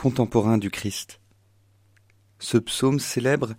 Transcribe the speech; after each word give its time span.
contemporain 0.00 0.56
du 0.56 0.70
Christ. 0.70 1.20
Ce 2.38 2.56
psaume 2.56 2.98
célèbre 2.98 3.52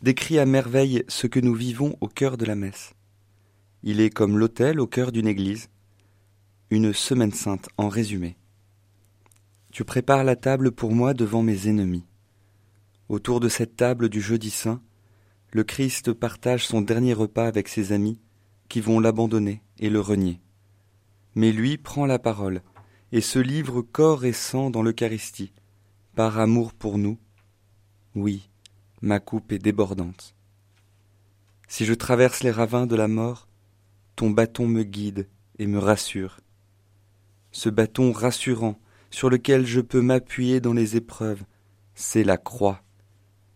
décrit 0.00 0.38
à 0.38 0.46
merveille 0.46 1.02
ce 1.08 1.26
que 1.26 1.40
nous 1.40 1.54
vivons 1.54 1.96
au 2.00 2.06
cœur 2.06 2.36
de 2.36 2.44
la 2.44 2.54
messe. 2.54 2.94
Il 3.82 4.00
est 4.00 4.10
comme 4.10 4.38
l'autel 4.38 4.78
au 4.78 4.86
cœur 4.86 5.10
d'une 5.10 5.26
église, 5.26 5.70
une 6.70 6.92
semaine 6.92 7.32
sainte 7.32 7.68
en 7.78 7.88
résumé. 7.88 8.36
Tu 9.72 9.82
prépares 9.82 10.22
la 10.22 10.36
table 10.36 10.70
pour 10.70 10.92
moi 10.92 11.14
devant 11.14 11.42
mes 11.42 11.66
ennemis. 11.66 12.06
Autour 13.08 13.40
de 13.40 13.48
cette 13.48 13.74
table 13.74 14.08
du 14.08 14.20
jeudi 14.20 14.50
saint, 14.50 14.80
le 15.50 15.64
Christ 15.64 16.12
partage 16.12 16.64
son 16.64 16.80
dernier 16.80 17.12
repas 17.12 17.48
avec 17.48 17.66
ses 17.66 17.90
amis 17.90 18.20
qui 18.68 18.80
vont 18.80 19.00
l'abandonner 19.00 19.64
et 19.80 19.90
le 19.90 20.00
renier. 20.00 20.40
Mais 21.34 21.50
lui 21.50 21.76
prend 21.76 22.06
la 22.06 22.20
parole 22.20 22.62
et 23.10 23.20
se 23.20 23.40
livre 23.40 23.82
corps 23.82 24.24
et 24.24 24.32
sang 24.32 24.70
dans 24.70 24.82
l'Eucharistie, 24.82 25.52
par 26.18 26.40
amour 26.40 26.72
pour 26.72 26.98
nous. 26.98 27.16
Oui, 28.16 28.50
ma 29.02 29.20
coupe 29.20 29.52
est 29.52 29.60
débordante. 29.60 30.34
Si 31.68 31.84
je 31.84 31.94
traverse 31.94 32.42
les 32.42 32.50
ravins 32.50 32.88
de 32.88 32.96
la 32.96 33.06
mort, 33.06 33.46
ton 34.16 34.30
bâton 34.30 34.66
me 34.66 34.82
guide 34.82 35.28
et 35.60 35.68
me 35.68 35.78
rassure. 35.78 36.40
Ce 37.52 37.68
bâton 37.68 38.10
rassurant 38.10 38.80
sur 39.10 39.30
lequel 39.30 39.64
je 39.64 39.80
peux 39.80 40.00
m'appuyer 40.00 40.58
dans 40.58 40.72
les 40.72 40.96
épreuves, 40.96 41.44
c'est 41.94 42.24
la 42.24 42.36
croix. 42.36 42.82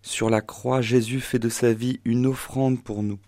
Sur 0.02 0.30
la 0.30 0.40
croix, 0.40 0.82
Jésus 0.82 1.20
fait 1.20 1.40
de 1.40 1.48
sa 1.48 1.72
vie 1.72 1.98
une 2.04 2.26
offrande 2.26 2.80
pour 2.80 3.02
nous. 3.02 3.18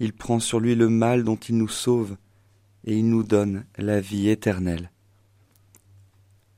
Il 0.00 0.12
prend 0.12 0.40
sur 0.40 0.58
lui 0.58 0.74
le 0.74 0.88
mal 0.88 1.22
dont 1.22 1.36
il 1.36 1.56
nous 1.56 1.68
sauve, 1.68 2.16
et 2.82 2.98
il 2.98 3.08
nous 3.08 3.22
donne 3.22 3.64
la 3.78 4.00
vie 4.00 4.28
éternelle. 4.28 4.90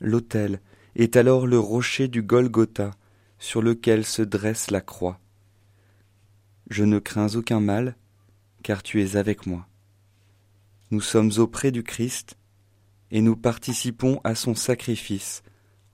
L'autel 0.01 0.63
est 0.99 1.17
alors 1.17 1.47
le 1.47 1.59
rocher 1.59 2.09
du 2.09 2.23
Golgotha 2.23 2.91
sur 3.39 3.63
lequel 3.63 4.05
se 4.05 4.21
dresse 4.21 4.71
la 4.73 4.81
croix. 4.81 5.21
Je 6.69 6.85
ne 6.85 6.99
crains 6.99 7.37
aucun 7.37 7.61
mal, 7.61 7.97
car 8.65 8.83
tu 8.83 9.03
es 9.03 9.17
avec 9.17 9.47
moi. 9.47 9.67
Nous 10.91 11.01
sommes 11.01 11.31
auprès 11.39 11.71
du 11.71 11.85
Christ, 11.85 12.37
et 13.13 13.21
nous 13.21 13.37
participons 13.37 14.21
à 14.25 14.35
son 14.35 14.55
sacrifice 14.57 15.43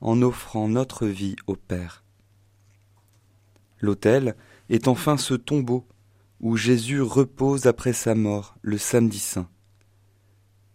en 0.01 0.23
offrant 0.23 0.69
notre 0.69 1.07
vie 1.07 1.37
au 1.47 1.55
Père. 1.55 2.03
L'autel 3.79 4.35
est 4.71 4.89
enfin 4.89 5.19
ce 5.19 5.35
tombeau 5.35 5.87
où 6.41 6.57
Jésus 6.57 7.03
repose 7.03 7.67
après 7.67 7.93
sa 7.93 8.15
mort 8.15 8.57
le 8.63 8.79
samedi 8.79 9.19
saint, 9.19 9.49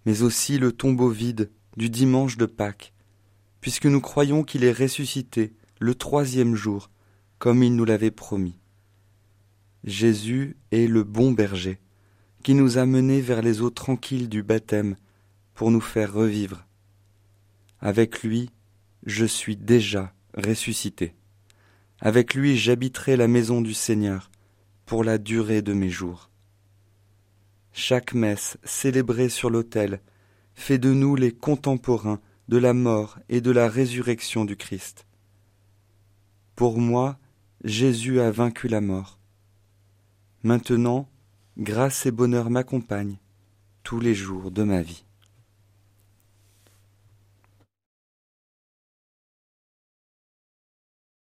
mais 0.05 0.21
aussi 0.21 0.59
le 0.59 0.71
tombeau 0.71 1.09
vide 1.09 1.51
du 1.77 1.89
dimanche 1.89 2.37
de 2.37 2.45
Pâques, 2.45 2.93
puisque 3.61 3.85
nous 3.85 4.01
croyons 4.01 4.43
qu'il 4.43 4.63
est 4.63 4.71
ressuscité 4.71 5.53
le 5.79 5.95
troisième 5.95 6.55
jour, 6.55 6.89
comme 7.37 7.63
il 7.63 7.75
nous 7.75 7.85
l'avait 7.85 8.11
promis. 8.11 8.57
Jésus 9.83 10.57
est 10.71 10.87
le 10.87 11.03
bon 11.03 11.31
berger, 11.31 11.79
qui 12.43 12.53
nous 12.53 12.77
a 12.77 12.85
menés 12.85 13.21
vers 13.21 13.41
les 13.41 13.61
eaux 13.61 13.69
tranquilles 13.69 14.29
du 14.29 14.43
baptême 14.43 14.95
pour 15.53 15.71
nous 15.71 15.81
faire 15.81 16.13
revivre. 16.13 16.65
Avec 17.79 18.23
lui, 18.23 18.49
je 19.05 19.25
suis 19.25 19.55
déjà 19.55 20.13
ressuscité. 20.35 21.15
Avec 22.01 22.33
lui, 22.33 22.57
j'habiterai 22.57 23.15
la 23.15 23.27
maison 23.27 23.61
du 23.61 23.73
Seigneur 23.73 24.29
pour 24.85 25.03
la 25.03 25.17
durée 25.17 25.61
de 25.61 25.73
mes 25.73 25.89
jours. 25.89 26.29
Chaque 27.71 28.13
messe 28.13 28.57
célébrée 28.63 29.29
sur 29.29 29.49
l'autel 29.49 30.01
fait 30.53 30.77
de 30.77 30.91
nous 30.91 31.15
les 31.15 31.31
contemporains 31.31 32.19
de 32.49 32.57
la 32.57 32.73
mort 32.73 33.19
et 33.29 33.41
de 33.41 33.51
la 33.51 33.69
résurrection 33.69 34.43
du 34.43 34.57
Christ. 34.57 35.05
Pour 36.55 36.79
moi, 36.79 37.19
Jésus 37.63 38.19
a 38.19 38.31
vaincu 38.31 38.67
la 38.67 38.81
mort. 38.81 39.19
Maintenant, 40.41 41.07
grâce 41.59 42.07
et 42.07 42.11
bonheur 42.11 42.49
m'accompagnent 42.49 43.19
tous 43.83 43.99
les 43.99 44.15
jours 44.15 44.49
de 44.49 44.63
ma 44.63 44.81
vie. 44.81 45.05